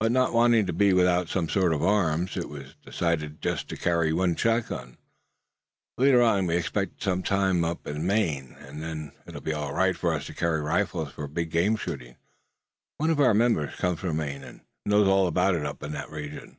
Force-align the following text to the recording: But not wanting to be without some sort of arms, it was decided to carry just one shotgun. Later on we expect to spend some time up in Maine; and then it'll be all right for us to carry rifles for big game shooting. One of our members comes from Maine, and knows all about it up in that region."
But 0.00 0.12
not 0.12 0.32
wanting 0.32 0.64
to 0.64 0.72
be 0.72 0.94
without 0.94 1.28
some 1.28 1.46
sort 1.50 1.74
of 1.74 1.82
arms, 1.82 2.38
it 2.38 2.48
was 2.48 2.74
decided 2.86 3.42
to 3.42 3.76
carry 3.76 4.08
just 4.08 4.16
one 4.16 4.34
shotgun. 4.34 4.96
Later 5.98 6.22
on 6.22 6.46
we 6.46 6.56
expect 6.56 6.96
to 6.96 7.02
spend 7.02 7.12
some 7.12 7.22
time 7.22 7.62
up 7.62 7.86
in 7.86 8.06
Maine; 8.06 8.56
and 8.60 8.82
then 8.82 9.12
it'll 9.26 9.42
be 9.42 9.52
all 9.52 9.74
right 9.74 9.94
for 9.94 10.14
us 10.14 10.24
to 10.28 10.34
carry 10.34 10.62
rifles 10.62 11.12
for 11.12 11.28
big 11.28 11.50
game 11.50 11.76
shooting. 11.76 12.16
One 12.96 13.10
of 13.10 13.20
our 13.20 13.34
members 13.34 13.74
comes 13.76 14.00
from 14.00 14.16
Maine, 14.16 14.42
and 14.42 14.62
knows 14.86 15.06
all 15.06 15.26
about 15.26 15.54
it 15.54 15.66
up 15.66 15.82
in 15.82 15.92
that 15.92 16.10
region." 16.10 16.56